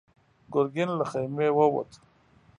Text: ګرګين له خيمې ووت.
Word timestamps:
ګرګين 0.53 0.89
له 0.99 1.05
خيمې 1.11 1.49
ووت. 1.57 1.91